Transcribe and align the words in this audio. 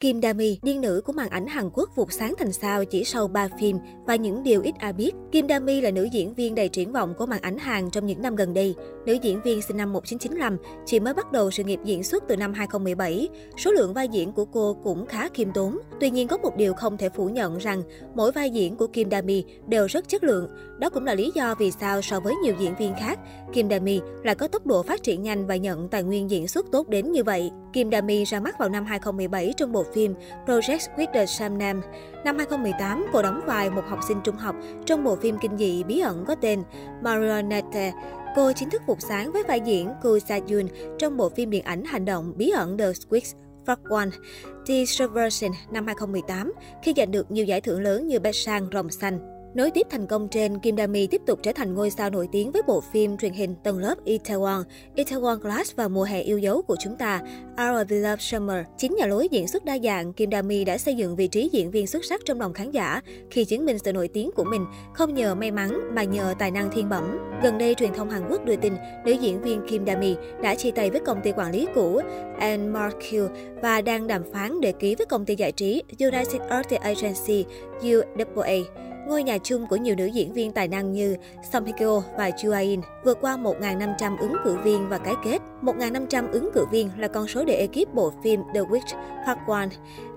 Kim 0.00 0.22
Dami, 0.22 0.58
điên 0.62 0.80
nữ 0.80 1.02
của 1.04 1.12
màn 1.12 1.30
ảnh 1.30 1.46
Hàn 1.46 1.70
Quốc 1.72 1.90
vụt 1.96 2.12
sáng 2.12 2.34
thành 2.38 2.52
sao 2.52 2.84
chỉ 2.84 3.04
sau 3.04 3.28
3 3.28 3.48
phim 3.60 3.76
và 4.06 4.16
những 4.16 4.42
điều 4.42 4.62
ít 4.62 4.74
ai 4.78 4.92
biết. 4.92 5.12
Kim 5.32 5.48
Dami 5.48 5.80
là 5.80 5.90
nữ 5.90 6.04
diễn 6.04 6.34
viên 6.34 6.54
đầy 6.54 6.68
triển 6.68 6.92
vọng 6.92 7.14
của 7.18 7.26
màn 7.26 7.40
ảnh 7.42 7.58
Hàn 7.58 7.90
trong 7.90 8.06
những 8.06 8.22
năm 8.22 8.36
gần 8.36 8.54
đây. 8.54 8.74
Nữ 9.06 9.12
diễn 9.22 9.42
viên 9.42 9.62
sinh 9.62 9.76
năm 9.76 9.92
1995, 9.92 10.56
chỉ 10.86 11.00
mới 11.00 11.14
bắt 11.14 11.32
đầu 11.32 11.50
sự 11.50 11.64
nghiệp 11.64 11.80
diễn 11.84 12.02
xuất 12.02 12.24
từ 12.28 12.36
năm 12.36 12.52
2017. 12.52 13.28
Số 13.56 13.70
lượng 13.70 13.94
vai 13.94 14.08
diễn 14.08 14.32
của 14.32 14.44
cô 14.44 14.76
cũng 14.82 15.06
khá 15.06 15.28
khiêm 15.34 15.52
tốn. 15.52 15.78
Tuy 16.00 16.10
nhiên 16.10 16.28
có 16.28 16.36
một 16.36 16.56
điều 16.56 16.74
không 16.74 16.96
thể 16.96 17.08
phủ 17.08 17.28
nhận 17.28 17.58
rằng 17.58 17.82
mỗi 18.14 18.32
vai 18.32 18.50
diễn 18.50 18.76
của 18.76 18.86
Kim 18.86 19.10
Dami 19.10 19.44
đều 19.68 19.86
rất 19.86 20.08
chất 20.08 20.24
lượng. 20.24 20.48
Đó 20.78 20.90
cũng 20.90 21.04
là 21.04 21.14
lý 21.14 21.32
do 21.34 21.54
vì 21.54 21.70
sao 21.70 22.02
so 22.02 22.20
với 22.20 22.34
nhiều 22.36 22.54
diễn 22.58 22.74
viên 22.76 22.94
khác, 23.00 23.18
Kim 23.52 23.70
Dami 23.70 24.00
lại 24.22 24.34
có 24.34 24.48
tốc 24.48 24.66
độ 24.66 24.82
phát 24.82 25.02
triển 25.02 25.22
nhanh 25.22 25.46
và 25.46 25.56
nhận 25.56 25.88
tài 25.88 26.02
nguyên 26.02 26.30
diễn 26.30 26.48
xuất 26.48 26.66
tốt 26.72 26.88
đến 26.88 27.12
như 27.12 27.24
vậy. 27.24 27.50
Kim 27.72 27.90
Dami 27.90 28.24
ra 28.24 28.40
mắt 28.40 28.58
vào 28.58 28.68
năm 28.68 28.84
2017 28.84 29.54
trong 29.56 29.72
bộ 29.72 29.84
phim 29.94 30.14
Project 30.46 30.96
with 30.96 31.12
the 31.12 31.26
Sam 31.26 31.58
Nam. 31.58 31.82
Năm 32.24 32.36
2018, 32.36 33.06
cô 33.12 33.22
đóng 33.22 33.40
vai 33.46 33.70
một 33.70 33.82
học 33.88 33.98
sinh 34.08 34.20
trung 34.24 34.36
học 34.36 34.56
trong 34.86 35.04
bộ 35.04 35.16
phim 35.16 35.38
kinh 35.40 35.56
dị 35.58 35.84
bí 35.84 36.00
ẩn 36.00 36.24
có 36.24 36.34
tên 36.34 36.62
Marionette. 37.02 37.92
Cô 38.36 38.52
chính 38.52 38.70
thức 38.70 38.82
phục 38.86 38.98
sáng 39.00 39.32
với 39.32 39.42
vai 39.42 39.60
diễn 39.60 39.88
Koo 40.02 40.18
Sa 40.28 40.38
Yoon 40.50 40.66
trong 40.98 41.16
bộ 41.16 41.28
phim 41.28 41.50
điện 41.50 41.64
ảnh 41.64 41.84
hành 41.84 42.04
động 42.04 42.32
bí 42.36 42.50
ẩn 42.50 42.78
The 42.78 42.92
Squid 42.92 43.32
Frog 43.66 43.96
One, 43.96 44.08
The 44.66 44.84
Subversion 44.84 45.50
năm 45.70 45.86
2018 45.86 46.52
khi 46.82 46.92
giành 46.96 47.10
được 47.10 47.30
nhiều 47.30 47.44
giải 47.44 47.60
thưởng 47.60 47.80
lớn 47.80 48.06
như 48.08 48.18
Best 48.18 48.46
Sang 48.46 48.68
Rồng 48.72 48.90
Xanh. 48.90 49.39
Nối 49.54 49.70
tiếp 49.70 49.86
thành 49.90 50.06
công 50.06 50.28
trên, 50.28 50.58
Kim 50.58 50.76
Dami 50.76 51.06
tiếp 51.06 51.22
tục 51.26 51.38
trở 51.42 51.52
thành 51.52 51.74
ngôi 51.74 51.90
sao 51.90 52.10
nổi 52.10 52.28
tiếng 52.32 52.50
với 52.50 52.62
bộ 52.66 52.80
phim 52.80 53.16
truyền 53.16 53.32
hình 53.32 53.54
tầng 53.64 53.78
lớp 53.78 53.94
Itaewon, 54.04 54.62
Itaewon 54.96 55.40
Class 55.40 55.76
và 55.76 55.88
Mùa 55.88 56.04
hè 56.04 56.20
yêu 56.20 56.38
dấu 56.38 56.62
của 56.62 56.76
chúng 56.80 56.96
ta, 56.96 57.20
Our 57.50 57.90
Beloved 57.90 58.20
Summer. 58.20 58.64
Chính 58.78 58.96
nhà 58.96 59.06
lối 59.06 59.28
diễn 59.30 59.48
xuất 59.48 59.64
đa 59.64 59.78
dạng, 59.78 60.12
Kim 60.12 60.30
Dami 60.30 60.64
đã 60.64 60.78
xây 60.78 60.94
dựng 60.94 61.16
vị 61.16 61.28
trí 61.28 61.48
diễn 61.52 61.70
viên 61.70 61.86
xuất 61.86 62.04
sắc 62.04 62.20
trong 62.24 62.40
lòng 62.40 62.52
khán 62.52 62.70
giả 62.70 63.00
khi 63.30 63.44
chứng 63.44 63.66
minh 63.66 63.78
sự 63.78 63.92
nổi 63.92 64.08
tiếng 64.08 64.30
của 64.36 64.44
mình 64.44 64.66
không 64.94 65.14
nhờ 65.14 65.34
may 65.34 65.50
mắn 65.50 65.94
mà 65.94 66.02
nhờ 66.02 66.34
tài 66.38 66.50
năng 66.50 66.70
thiên 66.70 66.88
bẩm. 66.88 67.18
Gần 67.42 67.58
đây, 67.58 67.74
truyền 67.74 67.92
thông 67.92 68.10
Hàn 68.10 68.22
Quốc 68.30 68.44
đưa 68.44 68.56
tin 68.56 68.72
nữ 69.04 69.12
diễn 69.12 69.42
viên 69.42 69.60
Kim 69.68 69.86
Dami 69.86 70.16
đã 70.42 70.54
chia 70.54 70.70
tay 70.70 70.90
với 70.90 71.00
công 71.00 71.20
ty 71.22 71.32
quản 71.32 71.52
lý 71.52 71.66
cũ 71.74 72.00
Anne 72.38 72.80
và 73.62 73.80
đang 73.80 74.06
đàm 74.06 74.22
phán 74.32 74.60
để 74.60 74.72
ký 74.72 74.94
với 74.94 75.06
công 75.06 75.24
ty 75.24 75.34
giải 75.36 75.52
trí 75.52 75.82
United 75.98 76.40
Arts 76.48 76.74
Agency 76.80 77.44
UAA 77.82 78.89
ngôi 79.08 79.22
nhà 79.22 79.38
chung 79.38 79.66
của 79.66 79.76
nhiều 79.76 79.94
nữ 79.94 80.06
diễn 80.06 80.32
viên 80.32 80.52
tài 80.52 80.68
năng 80.68 80.92
như 80.92 81.16
Song 81.52 81.64
Hye 81.64 81.74
Kyo 81.78 82.02
và 82.16 82.30
Chua 82.30 82.58
In, 82.58 82.80
vượt 83.04 83.18
qua 83.20 83.36
1.500 83.36 84.16
ứng 84.18 84.34
cử 84.44 84.56
viên 84.64 84.88
và 84.88 84.98
cái 84.98 85.14
kết. 85.24 85.38
1.500 85.62 86.32
ứng 86.32 86.50
cử 86.54 86.66
viên 86.70 86.90
là 86.98 87.08
con 87.08 87.28
số 87.28 87.44
để 87.44 87.54
ekip 87.54 87.94
bộ 87.94 88.12
phim 88.24 88.40
The 88.54 88.60
Witch 88.60 88.96
Part 89.26 89.38
1, 89.46 89.54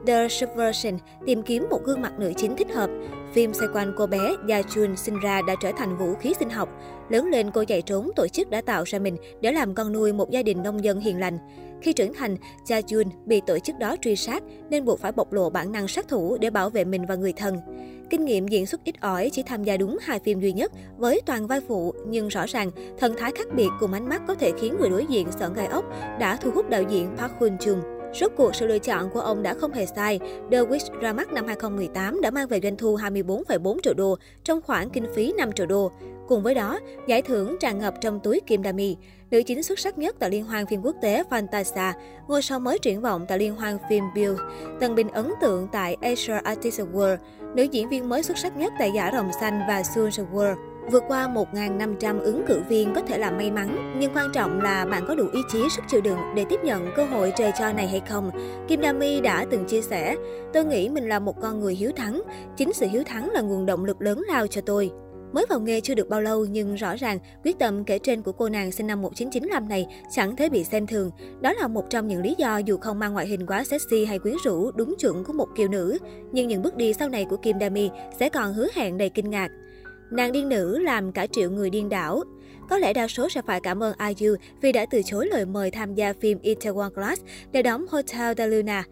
The 0.07 0.27
Subversion 0.27 0.97
tìm 1.25 1.43
kiếm 1.43 1.67
một 1.69 1.79
gương 1.83 2.01
mặt 2.01 2.13
nữ 2.19 2.33
chính 2.37 2.55
thích 2.55 2.73
hợp. 2.73 2.89
Phim 3.33 3.53
xoay 3.53 3.67
quanh 3.73 3.93
cô 3.97 4.07
bé 4.07 4.35
Ya 4.49 4.61
Chun 4.61 4.97
sinh 4.97 5.19
ra 5.19 5.41
đã 5.47 5.55
trở 5.61 5.71
thành 5.77 5.97
vũ 5.97 6.13
khí 6.13 6.33
sinh 6.39 6.49
học. 6.49 6.69
Lớn 7.09 7.27
lên 7.27 7.51
cô 7.51 7.63
chạy 7.63 7.81
trốn 7.81 8.09
tổ 8.15 8.27
chức 8.27 8.49
đã 8.49 8.61
tạo 8.61 8.83
ra 8.83 8.99
mình 8.99 9.17
để 9.41 9.51
làm 9.51 9.73
con 9.73 9.93
nuôi 9.93 10.13
một 10.13 10.29
gia 10.29 10.43
đình 10.43 10.63
nông 10.63 10.83
dân 10.83 10.99
hiền 10.99 11.19
lành. 11.19 11.37
Khi 11.81 11.93
trưởng 11.93 12.13
thành, 12.13 12.37
Cha 12.65 12.79
Jun 12.79 13.05
bị 13.25 13.41
tổ 13.47 13.59
chức 13.59 13.79
đó 13.79 13.95
truy 14.01 14.15
sát 14.15 14.43
nên 14.69 14.85
buộc 14.85 14.99
phải 14.99 15.11
bộc 15.11 15.33
lộ 15.33 15.49
bản 15.49 15.71
năng 15.71 15.87
sát 15.87 16.07
thủ 16.07 16.37
để 16.41 16.49
bảo 16.49 16.69
vệ 16.69 16.85
mình 16.85 17.05
và 17.05 17.15
người 17.15 17.33
thân. 17.33 17.57
Kinh 18.13 18.25
nghiệm 18.25 18.47
diễn 18.47 18.65
xuất 18.65 18.83
ít 18.83 19.01
ỏi 19.01 19.29
chỉ 19.33 19.43
tham 19.43 19.63
gia 19.63 19.77
đúng 19.77 19.97
hai 20.01 20.19
phim 20.19 20.39
duy 20.39 20.53
nhất 20.53 20.71
với 20.97 21.21
toàn 21.25 21.47
vai 21.47 21.61
phụ, 21.67 21.93
nhưng 22.07 22.27
rõ 22.27 22.45
ràng 22.45 22.71
thần 22.99 23.15
thái 23.17 23.31
khác 23.35 23.47
biệt 23.55 23.67
cùng 23.79 23.93
ánh 23.93 24.09
mắt 24.09 24.21
có 24.27 24.35
thể 24.35 24.51
khiến 24.59 24.75
người 24.79 24.89
đối 24.89 25.05
diện 25.05 25.27
sợ 25.39 25.51
gai 25.55 25.67
ốc 25.67 25.85
đã 26.19 26.35
thu 26.35 26.51
hút 26.51 26.69
đạo 26.69 26.83
diễn 26.89 27.09
Park 27.17 27.31
Hoon 27.39 27.57
Chung. 27.59 27.81
Rốt 28.13 28.31
cuộc 28.37 28.55
sự 28.55 28.67
lựa 28.67 28.79
chọn 28.79 29.09
của 29.09 29.19
ông 29.19 29.43
đã 29.43 29.53
không 29.53 29.73
hề 29.73 29.85
sai. 29.85 30.19
The 30.51 30.57
Witch 30.57 30.99
ra 30.99 31.13
mắt 31.13 31.33
năm 31.33 31.47
2018 31.47 32.21
đã 32.21 32.31
mang 32.31 32.47
về 32.47 32.59
doanh 32.63 32.77
thu 32.77 32.97
24,4 32.97 33.77
triệu 33.83 33.93
đô 33.93 34.17
trong 34.43 34.61
khoản 34.61 34.89
kinh 34.89 35.05
phí 35.15 35.33
5 35.37 35.51
triệu 35.51 35.65
đô. 35.65 35.91
Cùng 36.27 36.43
với 36.43 36.55
đó, 36.55 36.79
giải 37.07 37.21
thưởng 37.21 37.55
tràn 37.59 37.79
ngập 37.79 37.93
trong 38.01 38.19
túi 38.19 38.39
Kim 38.47 38.63
Dami. 38.63 38.97
Nữ 39.31 39.43
chính 39.43 39.63
xuất 39.63 39.79
sắc 39.79 39.97
nhất 39.97 40.15
tại 40.19 40.29
Liên 40.29 40.45
hoan 40.45 40.65
phim 40.65 40.81
quốc 40.81 40.95
tế 41.01 41.23
Fantasia, 41.29 41.93
ngôi 42.27 42.41
sao 42.41 42.59
mới 42.59 42.79
triển 42.79 43.01
vọng 43.01 43.25
tại 43.27 43.39
Liên 43.39 43.55
hoan 43.55 43.77
phim 43.89 44.03
Bill, 44.15 44.35
tần 44.79 44.95
bình 44.95 45.09
ấn 45.09 45.33
tượng 45.41 45.67
tại 45.71 45.97
Asia 46.01 46.33
Artist 46.43 46.81
Award, 46.81 47.17
nữ 47.55 47.63
diễn 47.63 47.89
viên 47.89 48.09
mới 48.09 48.23
xuất 48.23 48.37
sắc 48.37 48.57
nhất 48.57 48.73
tại 48.79 48.91
giải 48.95 49.11
Rồng 49.13 49.31
Xanh 49.41 49.61
và 49.67 49.83
Soul 49.83 50.09
World. 50.33 50.55
Vượt 50.91 51.03
qua 51.07 51.27
1.500 51.53 52.19
ứng 52.19 52.43
cử 52.47 52.61
viên 52.69 52.93
có 52.95 53.01
thể 53.01 53.17
là 53.17 53.31
may 53.31 53.51
mắn, 53.51 53.93
nhưng 53.99 54.13
quan 54.15 54.31
trọng 54.33 54.61
là 54.61 54.85
bạn 54.85 55.05
có 55.07 55.15
đủ 55.15 55.25
ý 55.33 55.39
chí 55.51 55.59
sức 55.69 55.81
chịu 55.87 56.01
đựng 56.01 56.17
để 56.35 56.45
tiếp 56.49 56.59
nhận 56.63 56.87
cơ 56.95 57.05
hội 57.05 57.33
trời 57.37 57.51
cho 57.59 57.73
này 57.73 57.87
hay 57.87 58.01
không. 58.09 58.31
Kim 58.67 58.81
Dami 58.81 59.21
đã 59.21 59.45
từng 59.51 59.65
chia 59.65 59.81
sẻ, 59.81 60.15
tôi 60.53 60.65
nghĩ 60.65 60.89
mình 60.89 61.09
là 61.09 61.19
một 61.19 61.41
con 61.41 61.59
người 61.59 61.75
hiếu 61.75 61.91
thắng, 61.95 62.21
chính 62.57 62.73
sự 62.73 62.87
hiếu 62.91 63.03
thắng 63.05 63.29
là 63.29 63.41
nguồn 63.41 63.65
động 63.65 63.85
lực 63.85 64.01
lớn 64.01 64.23
lao 64.27 64.47
cho 64.47 64.61
tôi. 64.61 64.91
Mới 65.33 65.45
vào 65.49 65.59
nghề 65.59 65.81
chưa 65.81 65.95
được 65.95 66.09
bao 66.09 66.21
lâu 66.21 66.45
nhưng 66.45 66.75
rõ 66.75 66.95
ràng 66.95 67.19
quyết 67.43 67.59
tâm 67.59 67.83
kể 67.83 67.99
trên 67.99 68.21
của 68.21 68.31
cô 68.31 68.49
nàng 68.49 68.71
sinh 68.71 68.87
năm 68.87 69.01
1995 69.01 69.69
này 69.69 69.87
chẳng 70.11 70.35
thể 70.35 70.49
bị 70.49 70.63
xem 70.63 70.87
thường. 70.87 71.11
Đó 71.41 71.53
là 71.53 71.67
một 71.67 71.89
trong 71.89 72.07
những 72.07 72.21
lý 72.21 72.35
do 72.37 72.57
dù 72.57 72.77
không 72.77 72.99
mang 72.99 73.13
ngoại 73.13 73.27
hình 73.27 73.45
quá 73.45 73.63
sexy 73.63 74.05
hay 74.05 74.19
quyến 74.19 74.35
rũ 74.43 74.71
đúng 74.71 74.95
chuẩn 74.99 75.23
của 75.23 75.33
một 75.33 75.47
kiều 75.55 75.67
nữ, 75.67 75.97
nhưng 76.31 76.47
những 76.47 76.61
bước 76.61 76.75
đi 76.75 76.93
sau 76.93 77.09
này 77.09 77.25
của 77.29 77.37
Kim 77.37 77.59
Dami 77.59 77.89
sẽ 78.19 78.29
còn 78.29 78.53
hứa 78.53 78.67
hẹn 78.75 78.97
đầy 78.97 79.09
kinh 79.09 79.29
ngạc. 79.29 79.51
Nàng 80.11 80.31
điên 80.31 80.49
nữ 80.49 80.79
làm 80.79 81.11
cả 81.11 81.27
triệu 81.27 81.51
người 81.51 81.69
điên 81.69 81.89
đảo. 81.89 82.23
Có 82.69 82.77
lẽ 82.77 82.93
đa 82.93 83.07
số 83.07 83.29
sẽ 83.29 83.41
phải 83.47 83.59
cảm 83.59 83.83
ơn 83.83 83.95
IU 84.17 84.35
vì 84.61 84.71
đã 84.71 84.85
từ 84.85 85.01
chối 85.05 85.27
lời 85.27 85.45
mời 85.45 85.71
tham 85.71 85.95
gia 85.95 86.13
phim 86.13 86.37
Itaewon 86.43 86.89
Class 86.89 87.21
để 87.51 87.61
đóng 87.61 87.85
Hotel 87.89 88.33
de 88.37 88.47
Luna. 88.47 88.83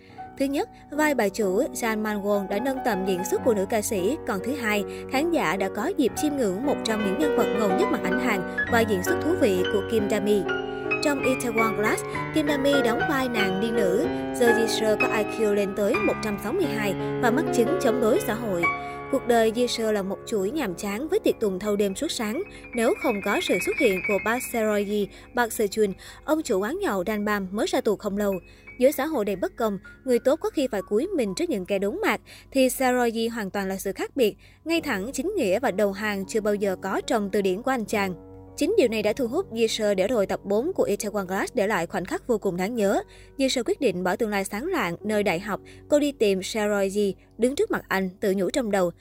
Thứ 0.41 0.47
nhất, 0.47 0.69
vai 0.89 1.15
bà 1.15 1.29
chủ 1.29 1.63
Jan 1.73 2.03
Manwon 2.03 2.47
đã 2.47 2.59
nâng 2.59 2.77
tầm 2.85 3.05
diễn 3.07 3.25
xuất 3.25 3.41
của 3.45 3.53
nữ 3.53 3.65
ca 3.69 3.81
sĩ. 3.81 4.17
Còn 4.27 4.39
thứ 4.45 4.55
hai, 4.55 4.83
khán 5.11 5.31
giả 5.31 5.55
đã 5.55 5.69
có 5.75 5.91
dịp 5.97 6.11
chiêm 6.15 6.35
ngưỡng 6.37 6.65
một 6.65 6.75
trong 6.85 7.05
những 7.05 7.19
nhân 7.19 7.37
vật 7.37 7.47
ngầu 7.59 7.69
nhất 7.69 7.87
mặt 7.91 7.99
ảnh 8.03 8.19
hàng 8.19 8.67
và 8.71 8.79
diễn 8.79 9.03
xuất 9.03 9.15
thú 9.23 9.29
vị 9.41 9.63
của 9.73 9.81
Kim 9.91 10.09
Dami. 10.09 10.41
Trong 11.03 11.23
Itaewon 11.23 11.75
Class, 11.77 12.03
Kim 12.35 12.47
Dami 12.47 12.73
đóng 12.83 12.99
vai 13.09 13.29
nàng 13.29 13.61
đi 13.61 13.71
nữ. 13.71 14.05
The 14.39 14.53
Jisoo 14.53 14.97
có 15.01 15.07
IQ 15.07 15.53
lên 15.53 15.73
tới 15.75 15.93
162 15.95 16.95
và 17.21 17.31
mắc 17.31 17.45
chứng 17.53 17.79
chống 17.81 18.01
đối 18.01 18.19
xã 18.27 18.33
hội. 18.33 18.63
Cuộc 19.11 19.27
đời 19.27 19.51
Jisoo 19.51 19.91
là 19.91 20.01
một 20.01 20.17
chuỗi 20.25 20.51
nhàm 20.51 20.75
chán 20.75 21.07
với 21.07 21.19
tiệc 21.19 21.39
tùng 21.39 21.59
thâu 21.59 21.75
đêm 21.75 21.95
suốt 21.95 22.11
sáng. 22.11 22.43
Nếu 22.75 22.93
không 23.03 23.15
có 23.25 23.39
sự 23.41 23.57
xuất 23.65 23.77
hiện 23.77 23.99
của 24.07 24.17
Park 24.25 24.43
Seroyi, 24.53 25.07
Park 25.35 25.51
Seo-chun, 25.51 25.93
ông 26.25 26.41
chủ 26.43 26.59
quán 26.59 26.79
nhậu 26.79 27.03
Dan 27.07 27.25
Bam 27.25 27.47
mới 27.51 27.67
ra 27.67 27.81
tù 27.81 27.95
không 27.95 28.17
lâu. 28.17 28.33
Giữa 28.79 28.91
xã 28.91 29.05
hội 29.05 29.25
đầy 29.25 29.35
bất 29.35 29.55
công, 29.55 29.79
người 30.05 30.19
tốt 30.19 30.35
có 30.35 30.49
khi 30.49 30.67
phải 30.71 30.81
cúi 30.81 31.07
mình 31.07 31.33
trước 31.35 31.49
những 31.49 31.65
kẻ 31.65 31.79
đốn 31.79 31.97
mạc, 32.01 32.21
thì 32.51 32.69
Seroyi 32.69 33.27
hoàn 33.27 33.49
toàn 33.49 33.67
là 33.67 33.77
sự 33.77 33.91
khác 33.93 34.15
biệt, 34.15 34.35
ngay 34.65 34.81
thẳng, 34.81 35.11
chính 35.13 35.33
nghĩa 35.35 35.59
và 35.59 35.71
đầu 35.71 35.91
hàng 35.91 36.25
chưa 36.27 36.41
bao 36.41 36.55
giờ 36.55 36.75
có 36.81 37.01
trong 37.07 37.29
từ 37.31 37.41
điển 37.41 37.61
của 37.61 37.71
anh 37.71 37.85
chàng. 37.85 38.30
Chính 38.57 38.75
điều 38.77 38.87
này 38.87 39.03
đã 39.03 39.13
thu 39.13 39.27
hút 39.27 39.53
Jisoo 39.53 39.95
để 39.95 40.07
rồi 40.07 40.25
tập 40.25 40.39
4 40.43 40.73
của 40.73 40.87
Itaewon 40.87 41.27
Class 41.27 41.53
để 41.55 41.67
lại 41.67 41.87
khoảnh 41.87 42.05
khắc 42.05 42.27
vô 42.27 42.37
cùng 42.37 42.57
đáng 42.57 42.75
nhớ. 42.75 43.03
Jisoo 43.37 43.63
quyết 43.65 43.81
định 43.81 44.03
bỏ 44.03 44.15
tương 44.15 44.29
lai 44.29 44.45
sáng 44.45 44.65
lạng 44.65 44.95
nơi 45.01 45.23
đại 45.23 45.39
học, 45.39 45.61
cô 45.89 45.99
đi 45.99 46.11
tìm 46.11 46.39
Seroji, 46.39 47.13
đứng 47.37 47.55
trước 47.55 47.71
mặt 47.71 47.81
anh, 47.87 48.09
tự 48.19 48.33
nhủ 48.37 48.49
trong 48.49 48.71
đầu. 48.71 48.91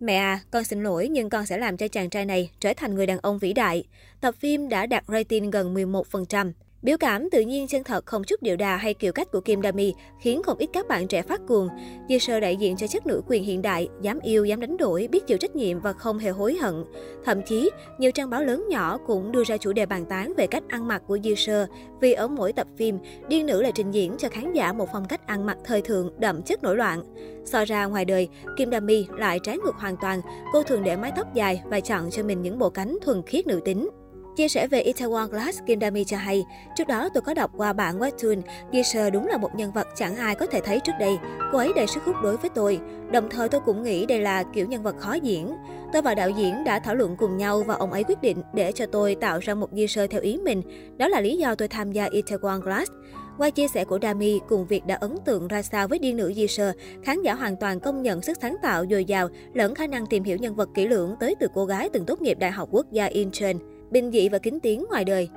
Mẹ 0.00 0.16
à, 0.16 0.40
con 0.50 0.64
xin 0.64 0.82
lỗi 0.82 1.08
nhưng 1.08 1.30
con 1.30 1.46
sẽ 1.46 1.58
làm 1.58 1.76
cho 1.76 1.88
chàng 1.88 2.10
trai 2.10 2.24
này 2.24 2.50
trở 2.60 2.72
thành 2.76 2.94
người 2.94 3.06
đàn 3.06 3.18
ông 3.18 3.38
vĩ 3.38 3.52
đại. 3.52 3.84
Tập 4.20 4.34
phim 4.38 4.68
đã 4.68 4.86
đạt 4.86 5.04
rating 5.08 5.50
gần 5.50 5.74
11%. 5.74 6.52
Biểu 6.86 6.96
cảm 6.96 7.30
tự 7.30 7.40
nhiên 7.40 7.66
chân 7.66 7.84
thật 7.84 8.06
không 8.06 8.24
chút 8.24 8.42
điệu 8.42 8.56
đà 8.56 8.76
hay 8.76 8.94
kiểu 8.94 9.12
cách 9.12 9.30
của 9.32 9.40
Kim 9.40 9.62
Dami 9.62 9.94
khiến 10.20 10.42
không 10.42 10.58
ít 10.58 10.70
các 10.72 10.88
bạn 10.88 11.08
trẻ 11.08 11.22
phát 11.22 11.40
cuồng. 11.48 11.68
Dư 12.08 12.18
sơ 12.18 12.40
đại 12.40 12.56
diện 12.56 12.76
cho 12.76 12.86
chất 12.86 13.06
nữ 13.06 13.22
quyền 13.26 13.44
hiện 13.44 13.62
đại, 13.62 13.88
dám 14.02 14.20
yêu, 14.20 14.44
dám 14.44 14.60
đánh 14.60 14.76
đổi, 14.76 15.08
biết 15.08 15.26
chịu 15.26 15.38
trách 15.38 15.56
nhiệm 15.56 15.80
và 15.80 15.92
không 15.92 16.18
hề 16.18 16.30
hối 16.30 16.56
hận. 16.62 16.84
Thậm 17.24 17.42
chí, 17.42 17.70
nhiều 17.98 18.12
trang 18.12 18.30
báo 18.30 18.42
lớn 18.42 18.64
nhỏ 18.68 18.98
cũng 19.06 19.32
đưa 19.32 19.44
ra 19.44 19.56
chủ 19.56 19.72
đề 19.72 19.86
bàn 19.86 20.04
tán 20.04 20.32
về 20.36 20.46
cách 20.46 20.62
ăn 20.68 20.88
mặc 20.88 21.02
của 21.06 21.18
Dư 21.24 21.34
sơ, 21.34 21.66
vì 22.00 22.12
ở 22.12 22.28
mỗi 22.28 22.52
tập 22.52 22.66
phim, 22.76 22.98
điên 23.28 23.46
nữ 23.46 23.62
lại 23.62 23.72
trình 23.74 23.90
diễn 23.90 24.14
cho 24.18 24.28
khán 24.28 24.52
giả 24.52 24.72
một 24.72 24.88
phong 24.92 25.08
cách 25.08 25.26
ăn 25.26 25.46
mặc 25.46 25.58
thời 25.64 25.82
thượng 25.82 26.12
đậm 26.18 26.42
chất 26.42 26.62
nổi 26.62 26.76
loạn. 26.76 27.02
So 27.44 27.64
ra 27.64 27.84
ngoài 27.84 28.04
đời, 28.04 28.28
Kim 28.56 28.70
Dami 28.70 29.06
lại 29.18 29.38
trái 29.42 29.58
ngược 29.58 29.74
hoàn 29.74 29.96
toàn, 29.96 30.20
cô 30.52 30.62
thường 30.62 30.82
để 30.84 30.96
mái 30.96 31.12
tóc 31.16 31.34
dài 31.34 31.62
và 31.64 31.80
chọn 31.80 32.10
cho 32.10 32.22
mình 32.22 32.42
những 32.42 32.58
bộ 32.58 32.70
cánh 32.70 32.98
thuần 33.02 33.22
khiết 33.22 33.46
nữ 33.46 33.60
tính. 33.64 33.88
Chia 34.36 34.48
sẻ 34.48 34.66
về 34.66 34.82
Itaewon 34.82 35.28
Class, 35.28 35.62
Kim 35.66 35.80
Dami 35.80 36.04
cho 36.04 36.16
hay, 36.16 36.44
trước 36.76 36.88
đó 36.88 37.08
tôi 37.14 37.22
có 37.22 37.34
đọc 37.34 37.50
qua 37.56 37.72
bản 37.72 37.98
webtoon, 37.98 38.42
Gisher 38.72 39.12
đúng 39.12 39.26
là 39.26 39.36
một 39.36 39.54
nhân 39.54 39.72
vật 39.72 39.86
chẳng 39.96 40.16
ai 40.16 40.34
có 40.34 40.46
thể 40.46 40.60
thấy 40.60 40.80
trước 40.80 40.92
đây. 41.00 41.18
Cô 41.52 41.58
ấy 41.58 41.72
đầy 41.76 41.86
sức 41.86 42.04
hút 42.04 42.16
đối 42.22 42.36
với 42.36 42.50
tôi. 42.50 42.80
Đồng 43.12 43.28
thời 43.30 43.48
tôi 43.48 43.60
cũng 43.60 43.82
nghĩ 43.82 44.06
đây 44.06 44.20
là 44.20 44.42
kiểu 44.42 44.66
nhân 44.66 44.82
vật 44.82 44.96
khó 44.98 45.14
diễn. 45.14 45.56
Tôi 45.92 46.02
và 46.02 46.14
đạo 46.14 46.30
diễn 46.30 46.64
đã 46.64 46.78
thảo 46.78 46.94
luận 46.94 47.16
cùng 47.16 47.36
nhau 47.36 47.62
và 47.66 47.74
ông 47.74 47.92
ấy 47.92 48.04
quyết 48.04 48.22
định 48.22 48.42
để 48.54 48.72
cho 48.72 48.86
tôi 48.86 49.14
tạo 49.14 49.38
ra 49.38 49.54
một 49.54 49.68
Gisher 49.72 50.10
theo 50.10 50.20
ý 50.20 50.38
mình. 50.38 50.62
Đó 50.96 51.08
là 51.08 51.20
lý 51.20 51.36
do 51.36 51.54
tôi 51.54 51.68
tham 51.68 51.92
gia 51.92 52.08
Itaewon 52.08 52.62
Class. 52.62 52.92
Qua 53.38 53.50
chia 53.50 53.68
sẻ 53.68 53.84
của 53.84 53.98
Dami 54.02 54.40
cùng 54.48 54.66
việc 54.66 54.86
đã 54.86 54.94
ấn 54.94 55.16
tượng 55.24 55.48
ra 55.48 55.62
sao 55.62 55.88
với 55.88 55.98
điên 55.98 56.16
nữ 56.16 56.32
Jisoo, 56.36 56.72
khán 57.02 57.22
giả 57.22 57.34
hoàn 57.34 57.56
toàn 57.56 57.80
công 57.80 58.02
nhận 58.02 58.22
sức 58.22 58.38
sáng 58.42 58.56
tạo 58.62 58.84
dồi 58.90 59.04
dào 59.04 59.28
lẫn 59.54 59.74
khả 59.74 59.86
năng 59.86 60.06
tìm 60.06 60.24
hiểu 60.24 60.36
nhân 60.36 60.54
vật 60.54 60.68
kỹ 60.74 60.88
lưỡng 60.88 61.14
tới 61.20 61.34
từ 61.40 61.48
cô 61.54 61.64
gái 61.64 61.88
từng 61.92 62.06
tốt 62.06 62.22
nghiệp 62.22 62.38
Đại 62.38 62.50
học 62.50 62.68
Quốc 62.72 62.86
gia 62.92 63.04
Incheon 63.04 63.56
bình 63.90 64.10
dị 64.10 64.28
và 64.28 64.38
kính 64.38 64.60
tiếng 64.60 64.84
ngoài 64.88 65.04
đời. 65.04 65.28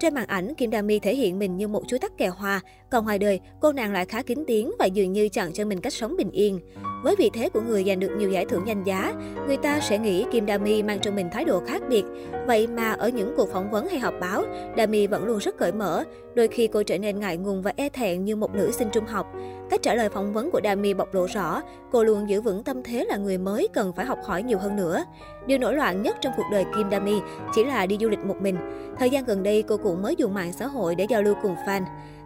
Trên 0.00 0.14
màn 0.14 0.26
ảnh, 0.26 0.54
Kim 0.54 0.72
Dami 0.72 0.98
thể 0.98 1.14
hiện 1.14 1.38
mình 1.38 1.56
như 1.56 1.68
một 1.68 1.82
chú 1.88 1.98
tắc 1.98 2.18
kè 2.18 2.28
hoa 2.28 2.60
còn 2.90 3.04
ngoài 3.04 3.18
đời, 3.18 3.40
cô 3.60 3.72
nàng 3.72 3.92
lại 3.92 4.06
khá 4.06 4.22
kín 4.22 4.44
tiếng 4.46 4.72
và 4.78 4.86
dường 4.86 5.12
như 5.12 5.28
chọn 5.28 5.52
cho 5.52 5.64
mình 5.64 5.80
cách 5.80 5.92
sống 5.92 6.16
bình 6.16 6.30
yên. 6.30 6.60
Với 7.04 7.16
vị 7.16 7.30
thế 7.34 7.48
của 7.48 7.60
người 7.60 7.84
giành 7.84 8.00
được 8.00 8.10
nhiều 8.18 8.30
giải 8.30 8.44
thưởng 8.44 8.62
danh 8.66 8.84
giá, 8.84 9.14
người 9.46 9.56
ta 9.56 9.80
sẽ 9.80 9.98
nghĩ 9.98 10.26
Kim 10.32 10.46
Dami 10.46 10.82
mang 10.82 10.98
trong 10.98 11.16
mình 11.16 11.28
thái 11.32 11.44
độ 11.44 11.62
khác 11.66 11.82
biệt. 11.88 12.04
Vậy 12.46 12.66
mà 12.66 12.92
ở 12.92 13.08
những 13.08 13.34
cuộc 13.36 13.52
phỏng 13.52 13.70
vấn 13.70 13.88
hay 13.88 13.98
họp 13.98 14.14
báo, 14.20 14.44
Dami 14.76 15.06
vẫn 15.06 15.24
luôn 15.24 15.38
rất 15.38 15.56
cởi 15.56 15.72
mở. 15.72 16.04
Đôi 16.34 16.48
khi 16.48 16.66
cô 16.66 16.82
trở 16.82 16.98
nên 16.98 17.20
ngại 17.20 17.36
ngùng 17.36 17.62
và 17.62 17.72
e 17.76 17.88
thẹn 17.88 18.24
như 18.24 18.36
một 18.36 18.54
nữ 18.54 18.70
sinh 18.70 18.88
trung 18.92 19.04
học. 19.06 19.26
Cách 19.70 19.82
trả 19.82 19.94
lời 19.94 20.08
phỏng 20.08 20.32
vấn 20.32 20.50
của 20.50 20.60
Dami 20.64 20.94
bộc 20.94 21.14
lộ 21.14 21.26
rõ, 21.26 21.62
cô 21.92 22.04
luôn 22.04 22.28
giữ 22.28 22.40
vững 22.40 22.64
tâm 22.64 22.82
thế 22.82 23.04
là 23.04 23.16
người 23.16 23.38
mới 23.38 23.68
cần 23.72 23.92
phải 23.96 24.06
học 24.06 24.18
hỏi 24.24 24.42
nhiều 24.42 24.58
hơn 24.58 24.76
nữa. 24.76 25.04
Điều 25.46 25.58
nổi 25.58 25.74
loạn 25.74 26.02
nhất 26.02 26.16
trong 26.20 26.32
cuộc 26.36 26.46
đời 26.52 26.64
Kim 26.76 26.90
Dami 26.90 27.20
chỉ 27.54 27.64
là 27.64 27.86
đi 27.86 27.96
du 28.00 28.08
lịch 28.08 28.24
một 28.24 28.36
mình. 28.40 28.56
Thời 28.98 29.10
gian 29.10 29.24
gần 29.24 29.42
đây, 29.42 29.62
cô 29.62 29.76
cũng 29.76 30.02
mới 30.02 30.14
dùng 30.18 30.34
mạng 30.34 30.52
xã 30.52 30.66
hội 30.66 30.94
để 30.94 31.06
giao 31.08 31.22
lưu 31.22 31.34
cùng 31.42 31.54
fan. 31.66 31.82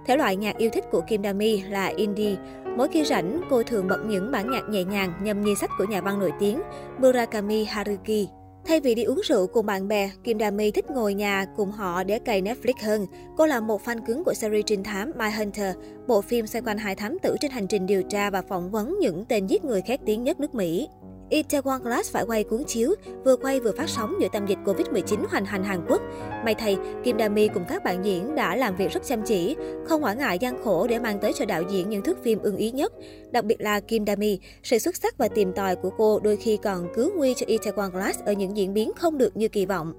Thể 0.07 0.17
loại 0.17 0.37
nhạc 0.37 0.59
yêu 0.59 0.71
thích 0.73 0.85
của 0.91 1.01
Kim 1.01 1.23
Dami 1.23 1.63
là 1.63 1.87
indie. 1.87 2.37
Mỗi 2.77 2.89
khi 2.89 3.05
rảnh, 3.05 3.41
cô 3.51 3.63
thường 3.63 3.89
bật 3.89 3.99
những 4.07 4.31
bản 4.31 4.51
nhạc 4.51 4.69
nhẹ 4.69 4.85
nhàng 4.85 5.13
nhâm 5.23 5.43
nhi 5.43 5.55
sách 5.61 5.71
của 5.79 5.85
nhà 5.85 6.01
văn 6.01 6.19
nổi 6.19 6.33
tiếng 6.41 6.63
Murakami 6.99 7.65
Haruki. 7.65 8.29
Thay 8.65 8.81
vì 8.81 8.95
đi 8.95 9.03
uống 9.03 9.21
rượu 9.25 9.47
cùng 9.47 9.67
bạn 9.67 9.89
bè, 9.89 10.11
Kim 10.25 10.39
Dami 10.39 10.71
thích 10.71 10.91
ngồi 10.91 11.15
nhà 11.15 11.47
cùng 11.57 11.71
họ 11.71 12.05
để 12.05 12.19
cày 12.19 12.43
Netflix 12.43 12.73
hơn. 12.83 13.07
Cô 13.37 13.47
là 13.47 13.61
một 13.61 13.81
fan 13.85 14.05
cứng 14.07 14.25
của 14.25 14.35
series 14.35 14.67
trinh 14.67 14.85
thám 14.85 15.13
My 15.19 15.31
Hunter, 15.31 15.77
bộ 16.07 16.21
phim 16.21 16.47
xoay 16.47 16.63
quanh 16.63 16.79
hai 16.79 16.95
thám 16.95 17.19
tử 17.23 17.37
trên 17.41 17.51
hành 17.51 17.67
trình 17.67 17.87
điều 17.87 18.03
tra 18.03 18.31
và 18.31 18.43
phỏng 18.43 18.71
vấn 18.71 18.99
những 19.01 19.25
tên 19.25 19.47
giết 19.47 19.65
người 19.65 19.83
khét 19.83 20.01
tiếng 20.07 20.25
nhất 20.25 20.41
nước 20.41 20.55
Mỹ. 20.55 20.89
Itaewon 21.33 21.83
Class 21.83 22.13
phải 22.13 22.25
quay 22.27 22.45
cuốn 22.45 22.65
chiếu, 22.65 22.95
vừa 23.25 23.37
quay 23.37 23.61
vừa 23.61 23.73
phát 23.73 23.89
sóng 23.89 24.15
giữa 24.21 24.29
tâm 24.33 24.47
dịch 24.47 24.59
Covid-19 24.65 25.27
hoành 25.31 25.45
hành 25.45 25.65
Hàn 25.65 25.81
Quốc. 25.89 26.03
May 26.45 26.55
thay, 26.55 26.77
Kim 27.05 27.19
Dami 27.19 27.49
cùng 27.49 27.65
các 27.69 27.85
bạn 27.85 28.05
diễn 28.05 28.35
đã 28.35 28.57
làm 28.57 28.77
việc 28.77 28.93
rất 28.93 29.05
chăm 29.05 29.23
chỉ, 29.23 29.57
không 29.87 30.05
quản 30.05 30.19
ngại 30.19 30.39
gian 30.39 30.63
khổ 30.65 30.87
để 30.87 30.99
mang 30.99 31.19
tới 31.19 31.33
cho 31.33 31.45
đạo 31.45 31.63
diễn 31.71 31.91
những 31.91 32.03
thước 32.03 32.23
phim 32.23 32.39
ưng 32.43 32.57
ý 32.57 32.71
nhất. 32.71 32.93
Đặc 33.31 33.45
biệt 33.45 33.61
là 33.61 33.81
Kim 33.81 34.07
Dami, 34.07 34.39
sự 34.63 34.79
xuất 34.79 34.97
sắc 34.97 35.19
và 35.19 35.29
tìm 35.29 35.53
tòi 35.53 35.77
của 35.77 35.91
cô 35.99 36.21
đôi 36.21 36.37
khi 36.37 36.57
còn 36.57 36.89
cứu 36.95 37.11
nguy 37.17 37.35
cho 37.35 37.47
Itaewon 37.47 37.91
Class 37.91 38.21
ở 38.25 38.33
những 38.33 38.57
diễn 38.57 38.75
biến 38.75 38.93
không 38.97 39.19
được 39.19 39.37
như 39.37 39.49
kỳ 39.49 39.67
vọng. 39.67 39.93